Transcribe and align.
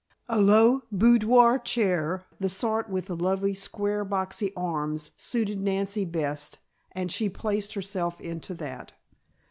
A 0.27 0.41
low 0.41 0.81
boudoir 0.91 1.59
chair, 1.59 2.25
the 2.39 2.49
sort 2.49 2.89
with 2.89 3.05
the 3.05 3.15
lovely 3.15 3.53
square 3.53 4.03
boxy 4.03 4.51
arms, 4.57 5.11
suited 5.15 5.59
Nancy 5.61 6.05
best 6.05 6.57
and 6.91 7.11
she 7.11 7.29
placed 7.29 7.75
herself 7.75 8.19
into 8.19 8.55
that. 8.55 8.93